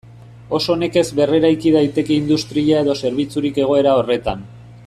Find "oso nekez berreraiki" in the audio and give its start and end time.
0.59-1.75